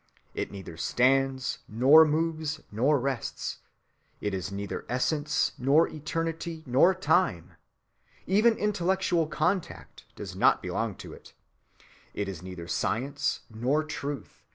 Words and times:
It 0.33 0.49
neither 0.49 0.77
stands, 0.77 1.59
nor 1.67 2.05
moves, 2.05 2.59
nor 2.71 2.99
rests.... 2.99 3.59
It 4.19 4.33
is 4.33 4.51
neither 4.51 4.83
essence, 4.89 5.51
nor 5.59 5.87
eternity, 5.87 6.63
nor 6.65 6.95
time. 6.95 7.51
Even 8.25 8.57
intellectual 8.57 9.27
contact 9.27 10.05
does 10.15 10.35
not 10.35 10.59
belong 10.59 10.95
to 10.95 11.13
it. 11.13 11.33
It 12.15 12.27
is 12.27 12.41
neither 12.41 12.67
science 12.67 13.41
nor 13.51 13.83
truth. 13.83 14.41